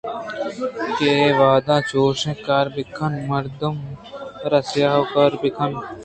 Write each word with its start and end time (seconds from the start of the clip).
کہ 0.97 1.07
اے 1.19 1.25
وہداں 1.39 1.79
چُشیں 1.89 2.39
کار 2.45 2.65
بہ 2.73 2.83
کن 2.95 3.13
ءُ 3.19 3.27
مردمءَرا 3.29 4.59
سیاہءُ 4.69 5.09
گار 5.13 5.31
بِہ 5.41 5.49
کن 5.55 5.71